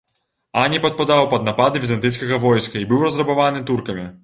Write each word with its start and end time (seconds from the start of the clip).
Ані 0.61 0.79
падпадаў 0.85 1.27
пад 1.35 1.45
напады 1.51 1.83
візантыйскага 1.85 2.41
войска 2.47 2.83
і 2.83 2.89
быў 2.95 3.07
разрабаваны 3.11 3.65
туркамі. 3.71 4.11